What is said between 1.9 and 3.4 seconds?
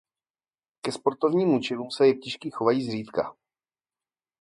se jeptišky chovají zřídka.